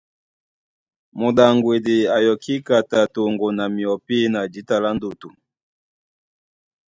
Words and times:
Mudaŋgwedi 1.19 1.97
a 2.15 2.17
yɔkí 2.25 2.55
kata 2.67 2.99
toŋgo 3.13 3.47
na 3.57 3.65
myɔpí 3.75 4.17
na 4.33 4.39
jíta 4.53 4.75
lá 4.83 4.91
ndutu. 4.95 5.29